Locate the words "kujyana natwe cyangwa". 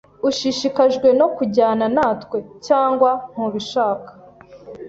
1.35-3.09